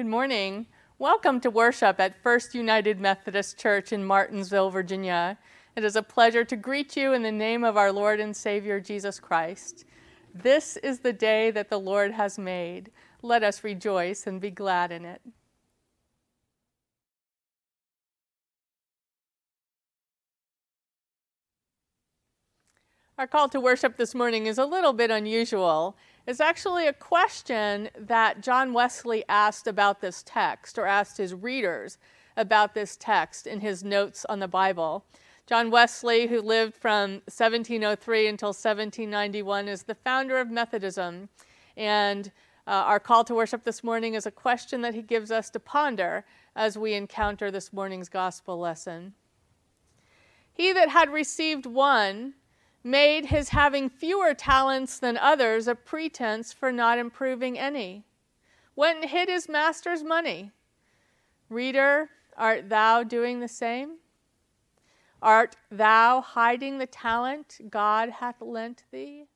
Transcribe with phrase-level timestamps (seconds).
[0.00, 0.64] Good morning.
[0.98, 5.36] Welcome to worship at First United Methodist Church in Martinsville, Virginia.
[5.76, 8.80] It is a pleasure to greet you in the name of our Lord and Savior
[8.80, 9.84] Jesus Christ.
[10.34, 12.90] This is the day that the Lord has made.
[13.20, 15.20] Let us rejoice and be glad in it.
[23.18, 25.94] Our call to worship this morning is a little bit unusual
[26.26, 31.98] is actually a question that John Wesley asked about this text, or asked his readers
[32.36, 35.04] about this text in his notes on the Bible.
[35.46, 41.28] John Wesley, who lived from 1703 until 1791, is the founder of Methodism.
[41.76, 42.30] And
[42.66, 45.58] uh, our call to worship this morning is a question that he gives us to
[45.58, 49.14] ponder as we encounter this morning's gospel lesson.
[50.52, 52.34] He that had received one
[52.82, 58.04] made his having fewer talents than others a pretense for not improving any,
[58.74, 60.50] went and hid his master's money.
[61.48, 63.98] Reader, art thou doing the same?
[65.22, 69.26] Art thou hiding the talent God hath lent thee?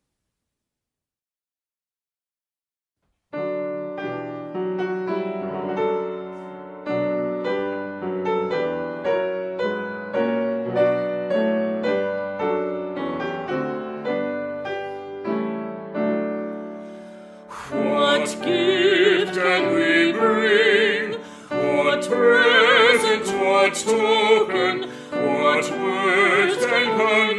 [23.83, 27.34] Token, what words can convey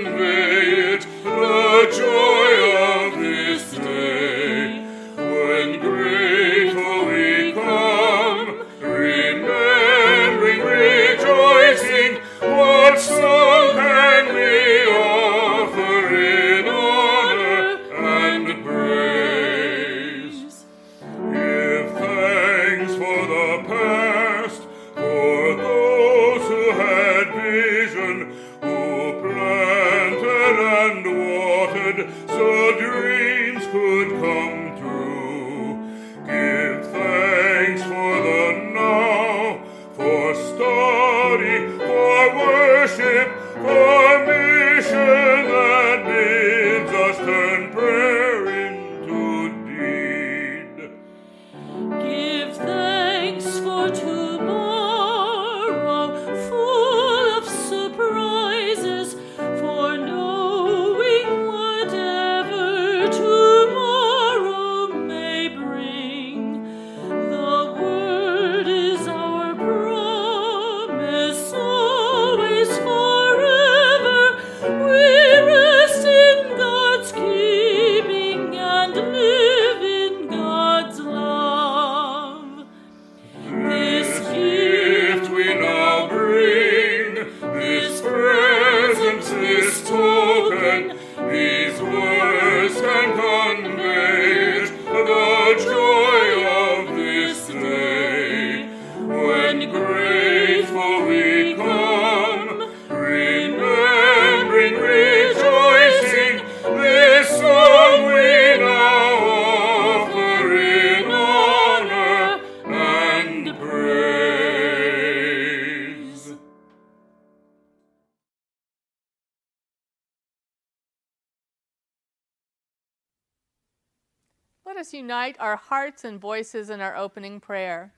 [124.76, 127.94] Let us unite our hearts and voices in our opening prayer.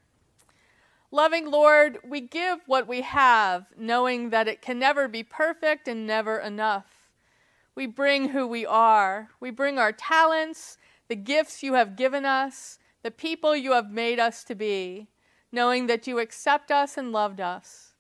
[1.10, 6.06] Loving Lord, we give what we have, knowing that it can never be perfect and
[6.06, 7.10] never enough.
[7.74, 9.30] We bring who we are.
[9.40, 10.78] We bring our talents,
[11.08, 15.08] the gifts you have given us, the people you have made us to be,
[15.52, 17.96] knowing that you accept us and loved us.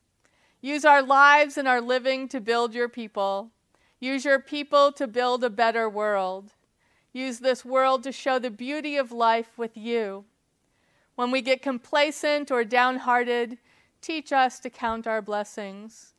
[0.62, 3.50] Use our lives and our living to build your people.
[4.00, 6.53] Use your people to build a better world.
[7.18, 10.24] Use this world to show the beauty of life with you.
[11.16, 13.58] When we get complacent or downhearted,
[14.02, 16.14] teach us to count our blessings.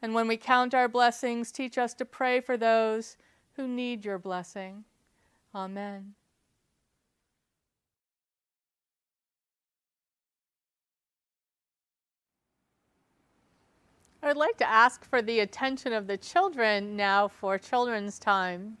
[0.00, 3.16] And when we count our blessings, teach us to pray for those
[3.56, 4.84] who need your blessing.
[5.56, 6.14] Amen.
[14.22, 18.76] I would like to ask for the attention of the children now for children's time.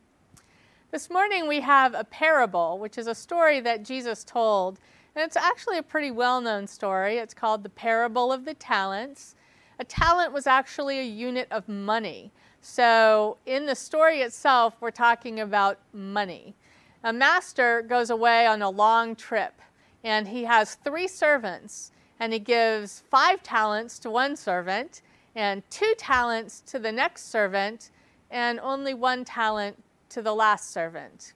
[0.94, 4.78] This morning we have a parable, which is a story that Jesus told,
[5.16, 7.16] and it's actually a pretty well known story.
[7.16, 9.34] It's called the Parable of the Talents.
[9.80, 12.30] A talent was actually a unit of money.
[12.60, 16.54] So, in the story itself, we're talking about money.
[17.02, 19.60] A master goes away on a long trip.
[20.04, 25.02] and he has three servants, and he gives five talents to one servant,
[25.34, 27.90] and two talents to the next servant,
[28.30, 29.76] and only one talent
[30.14, 31.34] to the last servant.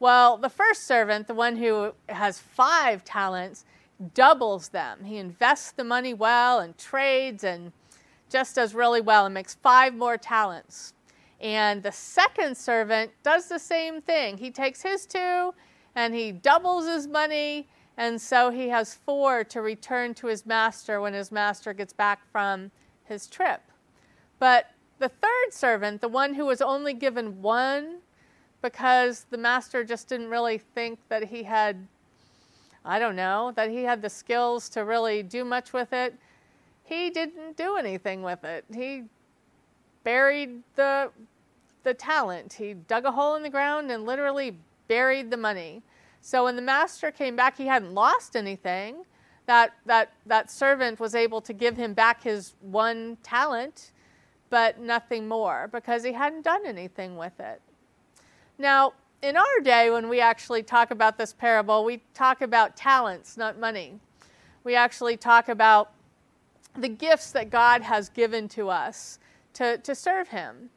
[0.00, 3.64] Well, the first servant, the one who has five talents,
[4.14, 5.04] doubles them.
[5.04, 7.70] He invests the money well and trades and
[8.28, 10.94] just does really well and makes five more talents.
[11.40, 14.38] And the second servant does the same thing.
[14.38, 15.54] He takes his two
[15.94, 21.00] and he doubles his money, and so he has four to return to his master
[21.00, 22.72] when his master gets back from
[23.04, 23.60] his trip.
[24.40, 24.71] But
[25.02, 27.98] the third servant, the one who was only given one
[28.62, 31.88] because the master just didn't really think that he had,
[32.84, 36.14] I don't know, that he had the skills to really do much with it,
[36.84, 38.64] he didn't do anything with it.
[38.72, 39.04] He
[40.04, 41.10] buried the
[41.84, 42.52] the talent.
[42.52, 44.56] He dug a hole in the ground and literally
[44.86, 45.82] buried the money.
[46.20, 49.04] So when the master came back, he hadn't lost anything.
[49.46, 53.91] That that that servant was able to give him back his one talent,
[54.52, 57.62] but nothing more because he hadn't done anything with it.
[58.58, 63.38] Now, in our day, when we actually talk about this parable, we talk about talents,
[63.38, 63.98] not money.
[64.62, 65.92] We actually talk about
[66.76, 69.18] the gifts that God has given to us
[69.54, 70.68] to, to serve Him.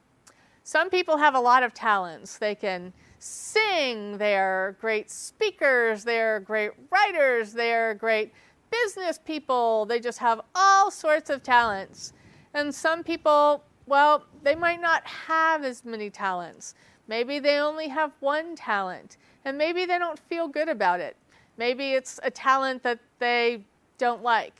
[0.63, 2.37] Some people have a lot of talents.
[2.37, 8.31] They can sing, they're great speakers, they're great writers, they're great
[8.71, 9.85] business people.
[9.85, 12.13] They just have all sorts of talents.
[12.55, 16.73] And some people, well, they might not have as many talents.
[17.07, 21.17] Maybe they only have one talent, and maybe they don't feel good about it.
[21.57, 23.65] Maybe it's a talent that they
[23.97, 24.57] don't like.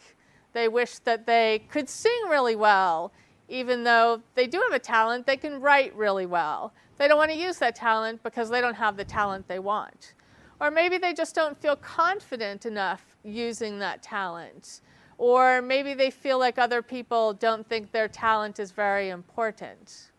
[0.52, 3.14] They wish that they could sing really well,
[3.48, 6.74] even though they do have a talent, they can write really well.
[6.98, 10.14] They don't want to use that talent because they don't have the talent they want.
[10.60, 14.82] Or maybe they just don't feel confident enough using that talent.
[15.18, 20.12] Or maybe they feel like other people don't think their talent is very important.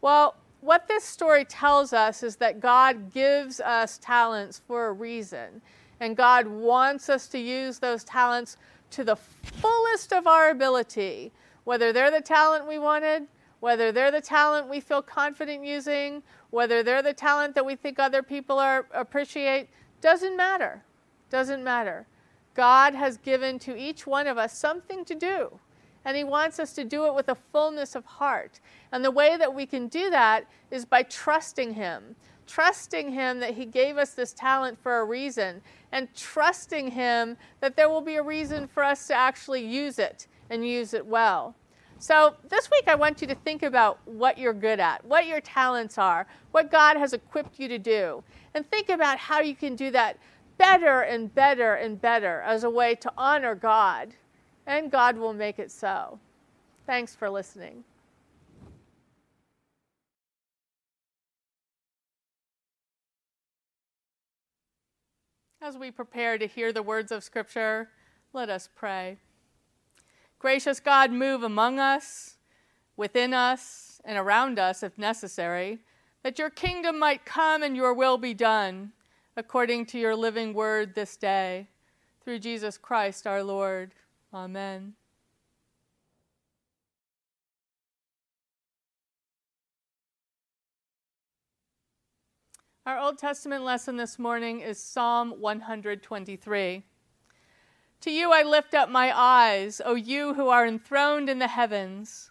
[0.00, 5.60] Well, what this story tells us is that God gives us talents for a reason.
[6.00, 8.56] And God wants us to use those talents
[8.90, 11.32] to the fullest of our ability,
[11.64, 13.26] whether they're the talent we wanted,
[13.60, 17.98] whether they're the talent we feel confident using, whether they're the talent that we think
[17.98, 19.68] other people are, appreciate,
[20.00, 20.82] doesn't matter.
[21.30, 22.06] Doesn't matter.
[22.54, 25.58] God has given to each one of us something to do,
[26.04, 28.60] and He wants us to do it with a fullness of heart.
[28.92, 32.14] And the way that we can do that is by trusting Him,
[32.46, 35.60] trusting Him that He gave us this talent for a reason,
[35.92, 40.28] and trusting Him that there will be a reason for us to actually use it
[40.50, 41.54] and use it well.
[41.98, 45.40] So, this week I want you to think about what you're good at, what your
[45.40, 49.74] talents are, what God has equipped you to do, and think about how you can
[49.74, 50.18] do that
[50.58, 54.14] better and better and better as a way to honor God,
[54.66, 56.18] and God will make it so.
[56.86, 57.84] Thanks for listening.
[65.62, 67.88] As we prepare to hear the words of Scripture,
[68.34, 69.16] let us pray.
[70.38, 72.36] Gracious God, move among us,
[72.98, 75.78] within us, and around us if necessary,
[76.22, 78.92] that your kingdom might come and your will be done
[79.36, 81.68] according to your living word this day.
[82.22, 83.94] Through Jesus Christ our Lord.
[84.32, 84.94] Amen.
[92.86, 96.84] Our Old Testament lesson this morning is Psalm 123.
[98.02, 102.30] To you I lift up my eyes, O you who are enthroned in the heavens.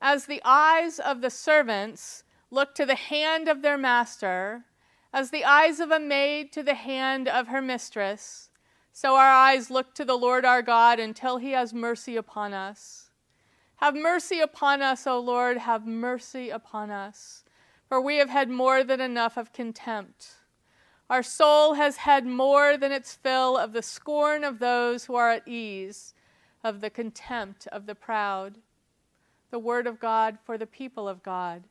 [0.00, 4.64] As the eyes of the servants look to the hand of their master,
[5.16, 8.50] as the eyes of a maid to the hand of her mistress,
[8.92, 13.10] so our eyes look to the Lord our God until he has mercy upon us.
[13.76, 17.42] Have mercy upon us, O Lord, have mercy upon us
[17.88, 20.36] for we have had more than enough of contempt.
[21.08, 25.30] Our soul has had more than its fill of the scorn of those who are
[25.30, 26.14] at ease,
[26.64, 28.58] of the contempt of the proud.
[29.50, 31.64] The word of God for the people of God.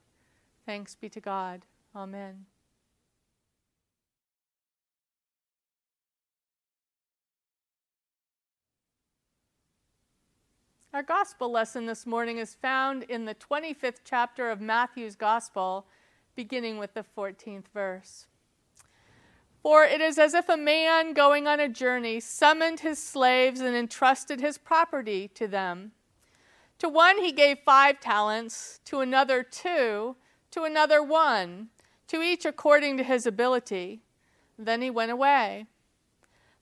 [0.65, 1.63] Thanks be to God.
[1.93, 2.45] Amen.
[10.95, 15.87] Our gospel lesson this morning is found in the 25th chapter of Matthew's Gospel
[16.37, 18.27] beginning with the 14th verse.
[19.61, 23.75] For it is as if a man going on a journey summoned his slaves and
[23.75, 25.91] entrusted his property to them.
[26.79, 30.15] To one he gave five talents, to another two,
[30.51, 31.71] to another one,
[32.07, 33.99] to each according to his ability.
[34.57, 35.65] Then he went away.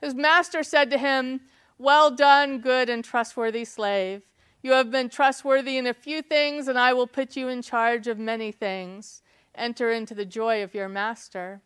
[0.00, 1.40] His master said to him,
[1.78, 4.22] Well done, good and trustworthy slave.
[4.62, 8.06] You have been trustworthy in a few things, and I will put you in charge
[8.06, 9.22] of many things.
[9.54, 11.60] Enter into the joy of your master.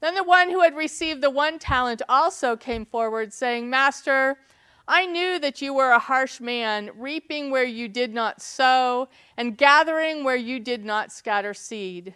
[0.00, 4.38] Then the one who had received the one talent also came forward, saying, Master,
[4.86, 9.58] I knew that you were a harsh man, reaping where you did not sow, and
[9.58, 12.14] gathering where you did not scatter seed.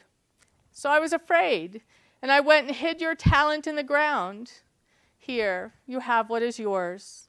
[0.70, 1.82] So I was afraid,
[2.22, 4.52] and I went and hid your talent in the ground.
[5.24, 7.28] Here, you have what is yours.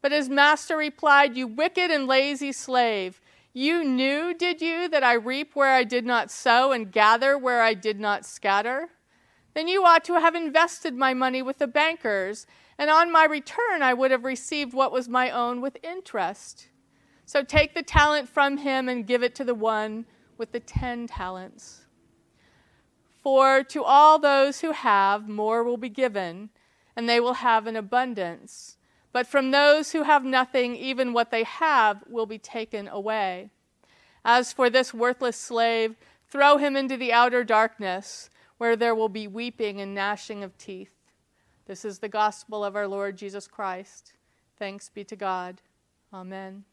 [0.00, 3.20] But his master replied, You wicked and lazy slave,
[3.52, 7.60] you knew, did you, that I reap where I did not sow and gather where
[7.60, 8.88] I did not scatter?
[9.52, 12.46] Then you ought to have invested my money with the bankers,
[12.78, 16.68] and on my return I would have received what was my own with interest.
[17.26, 20.06] So take the talent from him and give it to the one
[20.38, 21.82] with the ten talents.
[23.22, 26.48] For to all those who have, more will be given
[26.96, 28.76] and they will have an abundance.
[29.12, 33.50] But from those who have nothing, even what they have will be taken away.
[34.24, 35.96] As for this worthless slave,
[36.28, 40.94] throw him into the outer darkness, where there will be weeping and gnashing of teeth.
[41.66, 44.12] This is the gospel of our Lord Jesus Christ.
[44.58, 45.62] Thanks be to God.
[46.12, 46.64] Amen.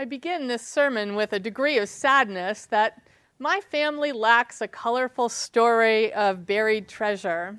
[0.00, 3.02] I begin this sermon with a degree of sadness that
[3.38, 7.58] my family lacks a colorful story of buried treasure.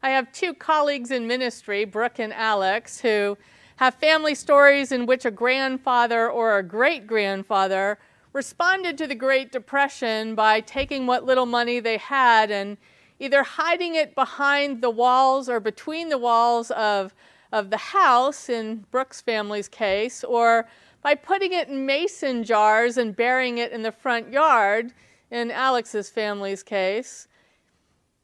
[0.00, 3.36] I have two colleagues in ministry, Brooke and Alex, who
[3.78, 7.98] have family stories in which a grandfather or a great grandfather
[8.32, 12.76] responded to the Great Depression by taking what little money they had and
[13.18, 17.12] either hiding it behind the walls or between the walls of,
[17.52, 20.66] of the house, in Brooke's family's case, or
[21.02, 24.92] by putting it in mason jars and burying it in the front yard,
[25.30, 27.28] in Alex's family's case.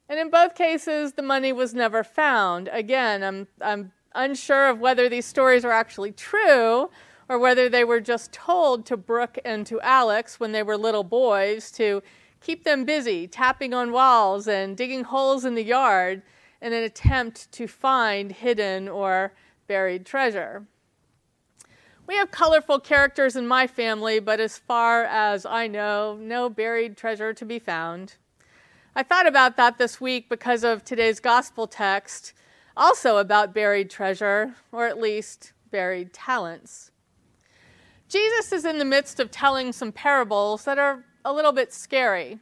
[0.07, 2.69] And in both cases, the money was never found.
[2.71, 6.89] Again, I'm, I'm unsure of whether these stories are actually true
[7.27, 11.03] or whether they were just told to Brooke and to Alex when they were little
[11.03, 12.01] boys to
[12.41, 16.23] keep them busy, tapping on walls and digging holes in the yard
[16.61, 19.33] in an attempt to find hidden or
[19.67, 20.65] buried treasure.
[22.07, 26.97] We have colorful characters in my family, but as far as I know, no buried
[26.97, 28.15] treasure to be found.
[28.95, 32.33] I thought about that this week because of today's gospel text,
[32.75, 36.89] also about buried treasure, or at least buried talents.
[38.07, 42.39] Jesus is in the midst of telling some parables that are a little bit scary.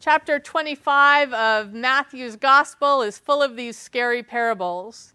[0.00, 5.12] Chapter 25 of Matthew's gospel is full of these scary parables.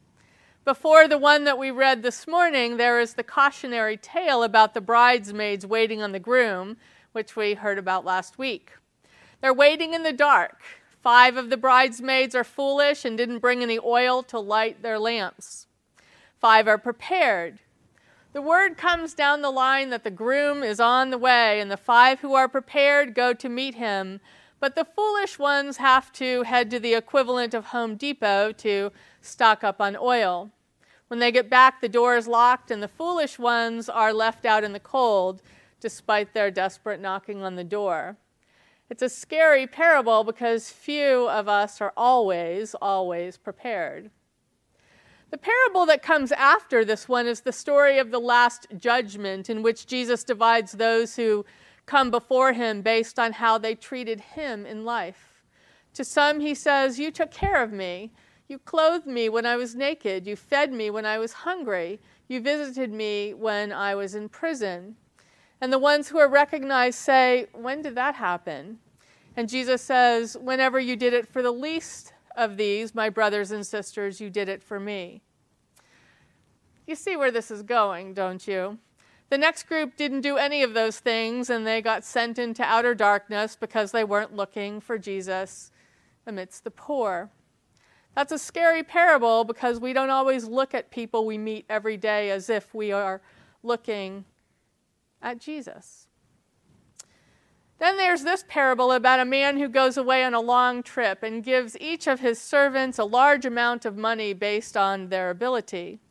[0.66, 4.82] Before the one that we read this morning, there is the cautionary tale about the
[4.82, 6.76] bridesmaids waiting on the groom,
[7.14, 8.74] which we heard about last week.
[9.40, 10.62] They're waiting in the dark.
[11.02, 15.66] Five of the bridesmaids are foolish and didn't bring any oil to light their lamps.
[16.42, 17.60] Five are prepared.
[18.34, 21.78] The word comes down the line that the groom is on the way, and the
[21.78, 24.20] five who are prepared go to meet him.
[24.64, 29.62] But the foolish ones have to head to the equivalent of Home Depot to stock
[29.62, 30.52] up on oil.
[31.10, 34.64] When they get back, the door is locked, and the foolish ones are left out
[34.64, 35.42] in the cold
[35.82, 38.16] despite their desperate knocking on the door.
[38.90, 44.12] It's a scary parable because few of us are always, always prepared.
[45.30, 49.62] The parable that comes after this one is the story of the last judgment, in
[49.62, 51.44] which Jesus divides those who
[51.86, 55.44] come before him based on how they treated him in life.
[55.94, 58.12] To some, he says, You took care of me.
[58.48, 60.28] You clothed me when I was naked.
[60.28, 62.00] You fed me when I was hungry.
[62.28, 64.96] You visited me when I was in prison.
[65.62, 68.80] And the ones who are recognized say, When did that happen?
[69.36, 73.66] And Jesus says, Whenever you did it for the least of these, my brothers and
[73.66, 75.22] sisters, you did it for me.
[76.86, 78.78] You see where this is going, don't you?
[79.34, 82.94] The next group didn't do any of those things, and they got sent into outer
[82.94, 85.72] darkness because they weren't looking for Jesus
[86.28, 87.32] amidst the poor.
[88.14, 92.30] That's a scary parable because we don't always look at people we meet every day
[92.30, 93.24] as if we are
[93.64, 94.26] looking
[95.20, 96.06] at Jesus.
[97.80, 101.44] Then there's this parable about a man who goes away on a long trip and
[101.44, 106.02] gives each of his servants a large amount of money based on their ability.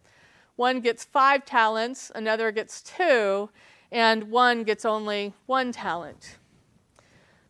[0.63, 3.51] One gets five talents, another gets two,
[3.91, 6.39] and one gets only one talent.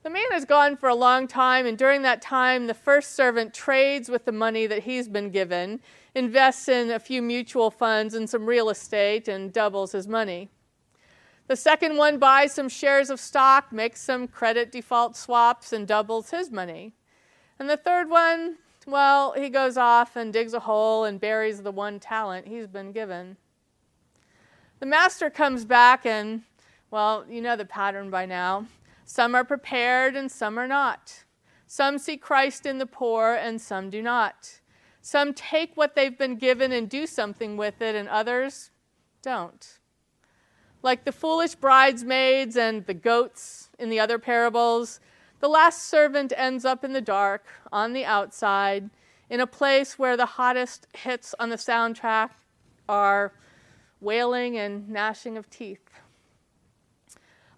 [0.03, 3.53] The man has gone for a long time, and during that time, the first servant
[3.53, 5.81] trades with the money that he's been given,
[6.15, 10.49] invests in a few mutual funds and some real estate, and doubles his money.
[11.49, 16.31] The second one buys some shares of stock, makes some credit default swaps, and doubles
[16.31, 16.95] his money.
[17.59, 21.71] And the third one, well, he goes off and digs a hole and buries the
[21.71, 23.37] one talent he's been given.
[24.81, 26.43] The master comes back, and,
[26.91, 28.67] well, you know the pattern by now.
[29.05, 31.25] Some are prepared and some are not.
[31.67, 34.61] Some see Christ in the poor and some do not.
[35.01, 38.71] Some take what they've been given and do something with it, and others
[39.21, 39.79] don't.
[40.83, 45.01] Like the foolish bridesmaids and the goats in the other parables,
[45.43, 48.89] the last servant ends up in the dark, on the outside,
[49.29, 52.31] in a place where the hottest hits on the soundtrack
[52.89, 53.33] are
[54.01, 55.91] wailing and gnashing of teeth.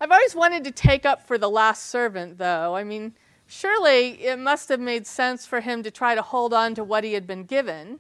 [0.01, 2.75] I've always wanted to take up for the last servant, though.
[2.75, 3.15] I mean,
[3.47, 7.05] surely it must have made sense for him to try to hold on to what
[7.05, 7.99] he had been given.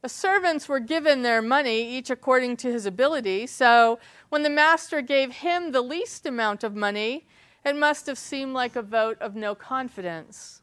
[0.00, 3.98] The servants were given their money, each according to his ability, so
[4.30, 7.26] when the master gave him the least amount of money,
[7.64, 10.62] it must have seemed like a vote of no confidence.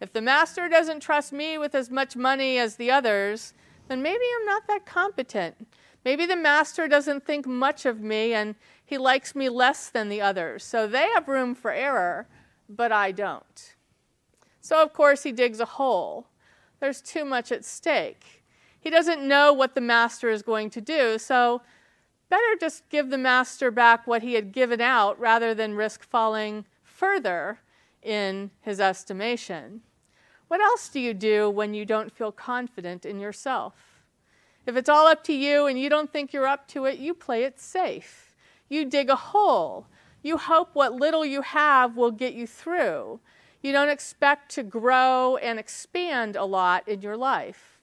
[0.00, 3.54] If the master doesn't trust me with as much money as the others,
[3.88, 5.66] then maybe I'm not that competent.
[6.04, 10.20] Maybe the master doesn't think much of me and he likes me less than the
[10.20, 10.62] others.
[10.64, 12.26] So they have room for error,
[12.68, 13.74] but I don't.
[14.60, 16.26] So, of course, he digs a hole.
[16.80, 18.44] There's too much at stake.
[18.80, 21.62] He doesn't know what the master is going to do, so
[22.34, 26.64] better just give the master back what he had given out rather than risk falling
[26.82, 27.60] further
[28.02, 29.80] in his estimation.
[30.48, 33.74] What else do you do when you don't feel confident in yourself?
[34.66, 37.14] If it's all up to you and you don't think you're up to it, you
[37.14, 38.34] play it safe.
[38.68, 39.86] You dig a hole.
[40.20, 43.20] You hope what little you have will get you through.
[43.62, 47.78] You don't expect to grow and expand a lot in your life.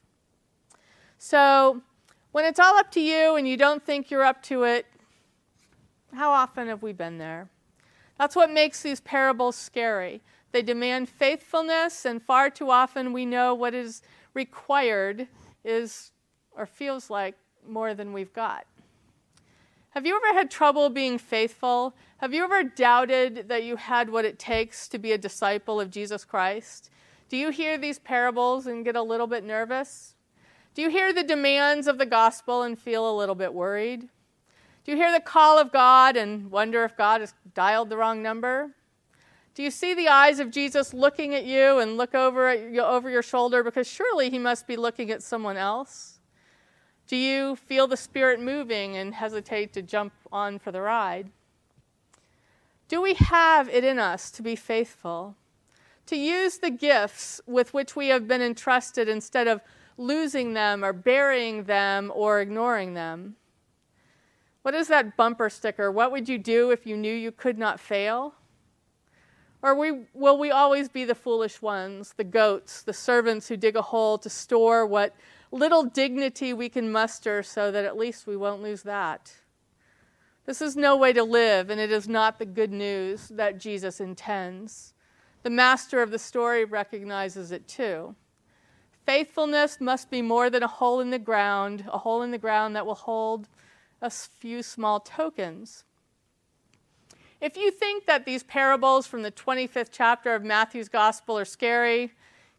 [1.16, 1.80] So,
[2.32, 4.86] when it's all up to you and you don't think you're up to it,
[6.14, 7.48] how often have we been there?
[8.18, 10.20] That's what makes these parables scary.
[10.52, 14.02] They demand faithfulness, and far too often we know what is
[14.34, 15.28] required
[15.64, 16.10] is
[16.54, 18.66] or feels like more than we've got.
[19.90, 21.94] Have you ever had trouble being faithful?
[22.18, 25.90] Have you ever doubted that you had what it takes to be a disciple of
[25.90, 26.90] Jesus Christ?
[27.28, 30.14] Do you hear these parables and get a little bit nervous?
[30.74, 34.08] Do you hear the demands of the gospel and feel a little bit worried?
[34.84, 38.22] Do you hear the call of God and wonder if God has dialed the wrong
[38.22, 38.70] number?
[39.54, 42.80] Do you see the eyes of Jesus looking at you and look over, at you,
[42.80, 46.18] over your shoulder because surely he must be looking at someone else?
[47.06, 51.30] Do you feel the Spirit moving and hesitate to jump on for the ride?
[52.88, 55.36] Do we have it in us to be faithful?
[56.06, 59.60] To use the gifts with which we have been entrusted instead of
[60.02, 63.36] losing them or burying them or ignoring them?
[64.62, 65.90] What is that bumper sticker?
[65.90, 68.34] What would you do if you knew you could not fail?
[69.62, 73.76] Or we, will we always be the foolish ones, the goats, the servants who dig
[73.76, 75.14] a hole to store what
[75.52, 79.32] little dignity we can muster so that at least we won't lose that.
[80.44, 84.00] This is no way to live, and it is not the good news that Jesus
[84.00, 84.94] intends.
[85.44, 88.16] The master of the story recognizes it too.
[89.04, 92.76] Faithfulness must be more than a hole in the ground, a hole in the ground
[92.76, 93.48] that will hold
[94.00, 95.84] a few small tokens.
[97.40, 102.12] If you think that these parables from the 25th chapter of Matthew's gospel are scary,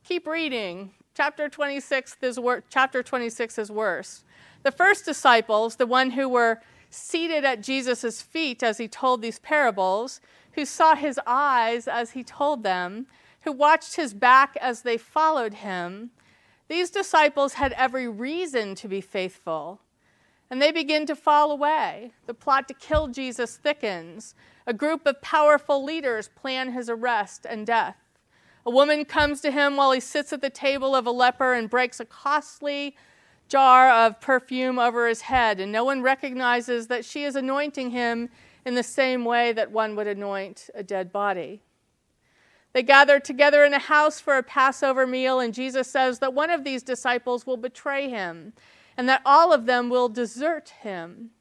[0.04, 0.92] keep reading.
[1.16, 4.26] Chapter 26 is, wor- chapter 26 is worse.
[4.64, 9.40] The first disciples, the one who were seated at Jesus' feet as he told these
[9.40, 10.20] parables,
[10.54, 13.08] who saw his eyes as he told them,
[13.42, 16.12] who watched his back as they followed him,
[16.68, 19.82] these disciples had every reason to be faithful.
[20.50, 22.14] and they begin to fall away.
[22.28, 24.36] The plot to kill Jesus thickens.
[24.68, 27.98] A group of powerful leaders plan his arrest and death.
[28.64, 31.70] A woman comes to him while he sits at the table of a leper and
[31.70, 32.96] breaks a costly
[33.50, 38.30] jar of perfume over his head, and no one recognizes that she is anointing him
[38.64, 41.64] in the same way that one would anoint a dead body.
[42.74, 46.50] They gather together in a house for a Passover meal, and Jesus says that one
[46.50, 48.54] of these disciples will betray him
[48.98, 51.32] and that all of them will desert him.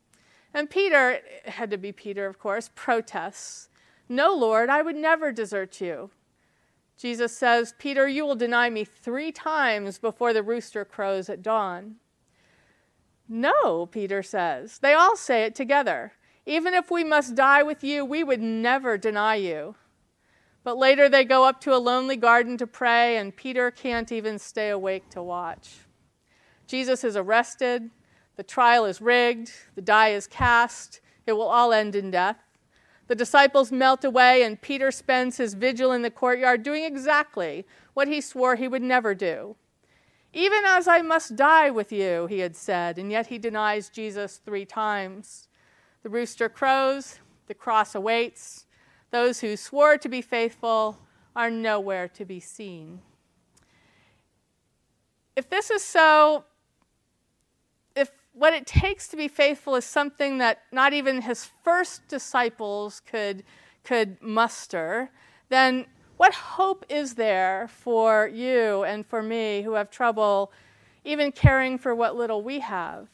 [0.55, 3.69] And Peter, it had to be Peter, of course, protests
[4.09, 6.11] No, Lord, I would never desert you.
[6.99, 11.97] Jesus says, Peter, you will deny me three times before the rooster crows at dawn.
[13.29, 14.79] No, Peter says.
[14.79, 16.13] They all say it together.
[16.45, 19.75] Even if we must die with you, we would never deny you.
[20.65, 24.39] But later they go up to a lonely garden to pray, and Peter can't even
[24.39, 25.79] stay awake to watch.
[26.67, 27.91] Jesus is arrested,
[28.37, 32.39] the trial is rigged, the die is cast, it will all end in death.
[33.09, 38.09] The disciples melt away, and Peter spends his vigil in the courtyard doing exactly what
[38.09, 39.57] he swore he would never do.
[40.33, 44.39] Even as I must die with you, he had said, and yet he denies Jesus
[44.39, 45.49] three times.
[46.03, 48.67] The rooster crows, the cross awaits.
[49.13, 50.99] Those who swore to be faithful
[51.37, 53.03] are nowhere to be seen.
[55.37, 56.45] If this is so,
[57.95, 63.01] if what it takes to be faithful is something that not even his first disciples
[63.01, 63.45] could,
[63.85, 65.11] could muster,
[65.51, 65.85] then
[66.17, 70.53] what hope is there for you and for me who have trouble
[71.05, 73.09] even caring for what little we have?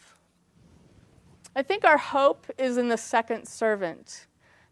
[1.57, 4.28] I think our hope is in the second servant.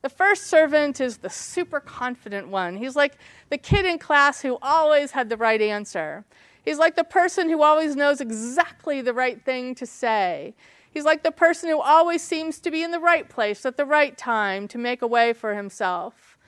[0.06, 2.76] The first servant is the super confident one.
[2.76, 3.18] He's like
[3.50, 6.24] the kid in class who always had the right answer.
[6.64, 10.54] He's like the person who always knows exactly the right thing to say.
[10.92, 13.84] He's like the person who always seems to be in the right place at the
[13.84, 16.38] right time to make a way for himself.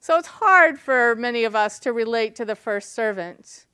[0.00, 3.66] So it's hard for many of us to relate to the first servant.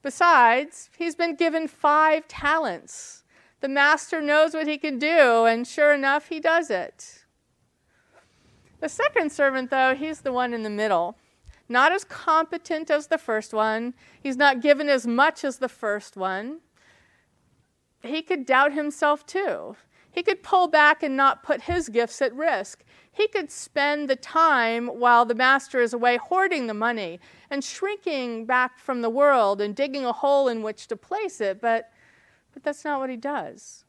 [0.00, 3.24] Besides, he's been given five talents.
[3.60, 7.25] The master knows what he can do, and sure enough, he does it.
[8.80, 11.16] The second servant, though, he's the one in the middle.
[11.68, 16.16] Not as competent as the first one, he's not given as much as the first
[16.16, 16.60] one.
[18.02, 19.76] He could doubt himself too.
[20.12, 22.84] He could pull back and not put his gifts at risk.
[23.10, 27.18] He could spend the time while the master is away hoarding the money
[27.50, 31.60] and shrinking back from the world and digging a hole in which to place it,
[31.60, 31.90] but,
[32.52, 33.85] but that's not what he does.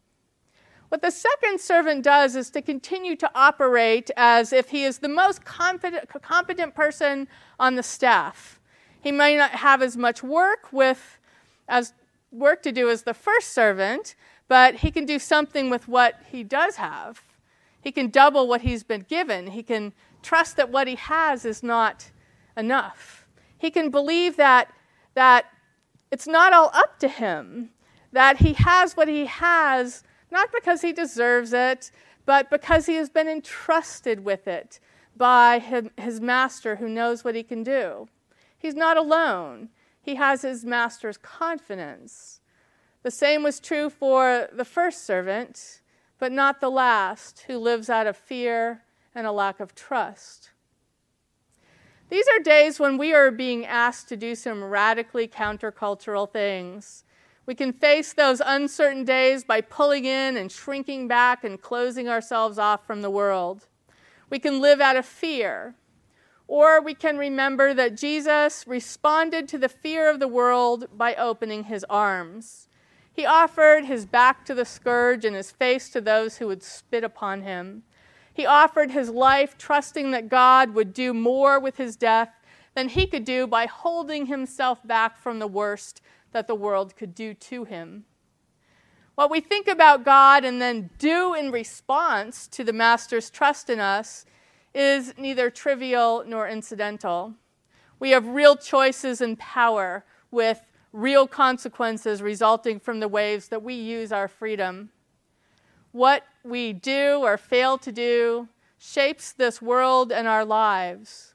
[0.89, 5.09] What the second servant does is to continue to operate as if he is the
[5.09, 7.27] most competent, competent person
[7.59, 8.59] on the staff.
[9.01, 11.19] He may not have as much work with
[11.67, 11.93] as
[12.31, 14.15] work to do as the first servant,
[14.47, 17.21] but he can do something with what he does have.
[17.81, 19.47] He can double what he's been given.
[19.47, 22.11] He can trust that what he has is not
[22.55, 23.27] enough.
[23.57, 24.71] He can believe that
[25.15, 25.45] that
[26.11, 27.71] it's not all up to him,
[28.13, 31.91] that he has what he has not because he deserves it,
[32.25, 34.79] but because he has been entrusted with it
[35.15, 35.59] by
[35.97, 38.07] his master who knows what he can do.
[38.57, 39.69] He's not alone,
[40.01, 42.39] he has his master's confidence.
[43.03, 45.81] The same was true for the first servant,
[46.19, 50.51] but not the last, who lives out of fear and a lack of trust.
[52.09, 57.03] These are days when we are being asked to do some radically countercultural things.
[57.47, 62.59] We can face those uncertain days by pulling in and shrinking back and closing ourselves
[62.59, 63.67] off from the world.
[64.29, 65.75] We can live out of fear.
[66.45, 71.63] Or we can remember that Jesus responded to the fear of the world by opening
[71.63, 72.67] his arms.
[73.13, 77.03] He offered his back to the scourge and his face to those who would spit
[77.03, 77.83] upon him.
[78.33, 82.29] He offered his life, trusting that God would do more with his death
[82.75, 87.15] than he could do by holding himself back from the worst that the world could
[87.15, 88.05] do to him.
[89.15, 93.79] What we think about God and then do in response to the Master's trust in
[93.79, 94.25] us
[94.75, 97.33] is neither trivial nor incidental.
[97.99, 100.61] We have real choices and power with
[100.93, 104.89] real consequences resulting from the ways that we use our freedom.
[105.91, 111.33] What we do or fail to do shapes this world and our lives.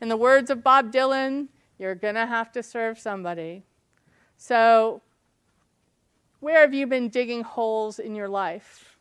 [0.00, 3.64] In the words of Bob Dylan, you're going to have to serve somebody.
[4.36, 5.02] So,
[6.40, 8.98] where have you been digging holes in your life?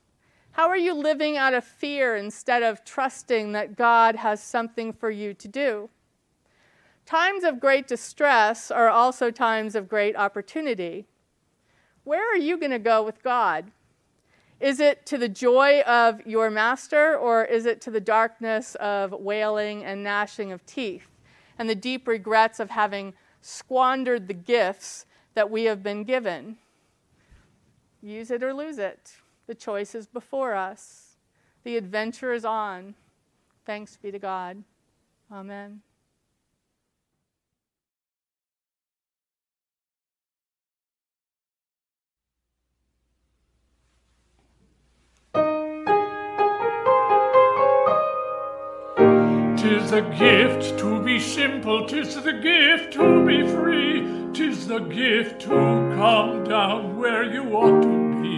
[0.51, 5.11] How are you living out of fear instead of trusting that God has something for
[5.11, 5.89] you to do?
[7.05, 11.05] Times of great distress are also times of great opportunity.
[12.05, 13.71] Where are you going to go with God?
[14.59, 19.11] Is it to the joy of your master, or is it to the darkness of
[19.11, 21.09] wailing and gnashing of teeth,
[21.59, 26.57] and the deep regrets of having squandered the gifts that we have been given?
[28.01, 29.13] Use it or lose it.
[29.47, 31.15] The choice is before us.
[31.63, 32.95] The adventure is on.
[33.65, 34.63] Thanks be to God.
[35.31, 35.81] Amen.
[49.65, 55.41] Tis the gift to be simple, tis the gift to be free, tis the gift
[55.41, 58.37] to come down where you ought to be.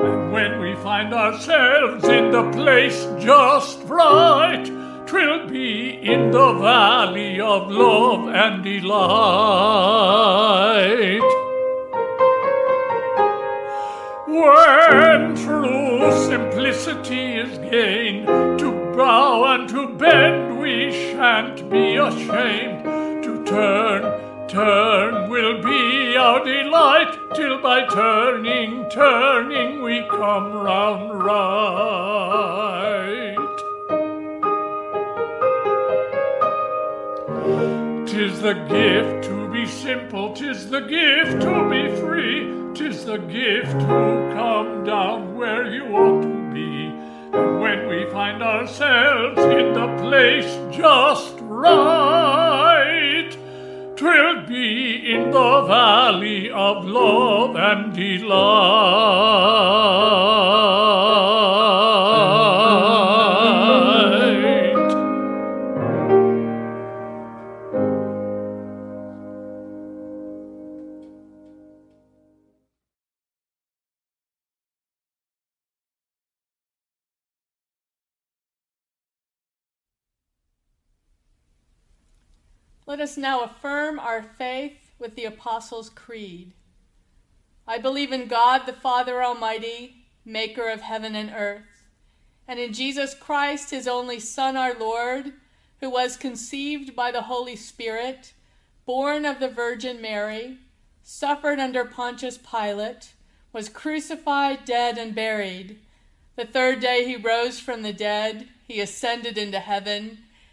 [0.00, 4.64] And when we find ourselves in the place just right,
[5.04, 9.02] twill be in the valley of love and delight.
[14.28, 18.28] When true simplicity is gained,
[18.60, 22.84] to bow and to bend we shan't be ashamed.
[23.24, 33.36] To turn, turn will be our delight, till by turning, turning we come round right.
[38.06, 43.72] Tis the gift to be simple, tis the gift to be free, tis the gift
[43.72, 45.01] to come down
[50.12, 53.30] place just right,
[53.96, 58.32] twill be in the valley of love and delight.
[83.02, 86.52] Us now affirm our faith with the Apostles' Creed.
[87.66, 91.88] I believe in God the Father Almighty, maker of heaven and earth,
[92.48, 95.32] and in Jesus Christ, his only Son, our Lord,
[95.80, 98.32] who was conceived by the Holy Spirit,
[98.86, 100.58] born of the Virgin Mary,
[101.02, 103.14] suffered under Pontius Pilate,
[103.52, 105.78] was crucified, dead, and buried.
[106.36, 110.18] The third day he rose from the dead, he ascended into heaven,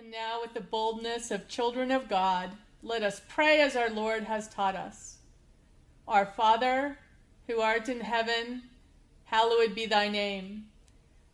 [0.00, 4.24] And now, with the boldness of children of God, let us pray as our Lord
[4.24, 5.18] has taught us.
[6.08, 6.96] Our Father,
[7.46, 8.62] who art in heaven,
[9.24, 10.64] hallowed be thy name.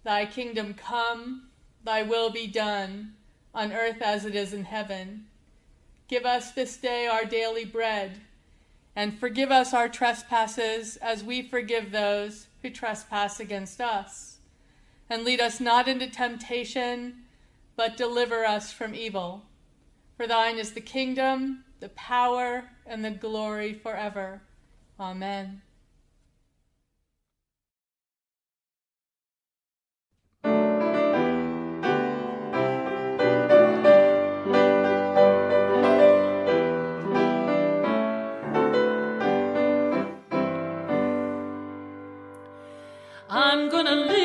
[0.03, 1.47] Thy kingdom come,
[1.85, 3.15] thy will be done,
[3.55, 5.27] on earth as it is in heaven.
[6.09, 8.21] Give us this day our daily bread,
[8.97, 14.39] and forgive us our trespasses as we forgive those who trespass against us.
[15.09, 17.26] And lead us not into temptation
[17.77, 19.45] but deliver us from evil.
[20.17, 24.43] For thine is the kingdom, the power, and the glory forever.
[24.99, 25.61] Amen.
[43.29, 44.16] I'm gonna live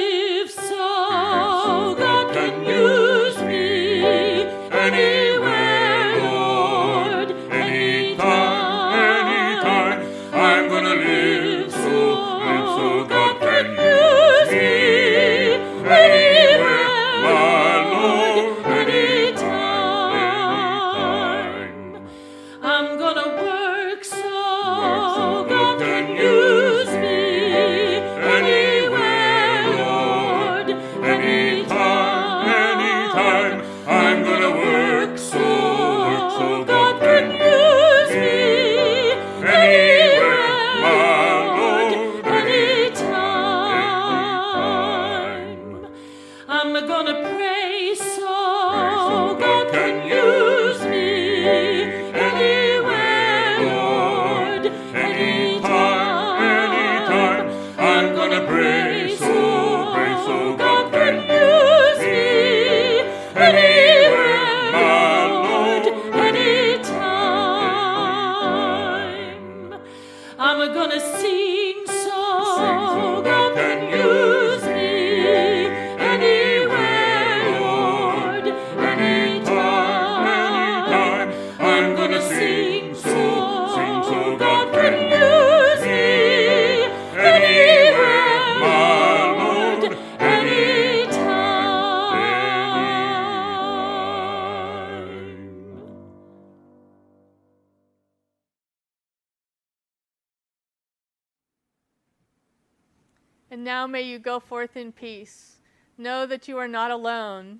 [103.51, 105.57] And now may you go forth in peace.
[105.97, 107.59] Know that you are not alone.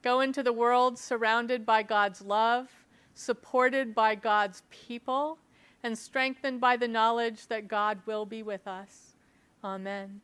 [0.00, 2.68] Go into the world surrounded by God's love,
[3.14, 5.38] supported by God's people,
[5.82, 9.14] and strengthened by the knowledge that God will be with us.
[9.64, 10.20] Amen.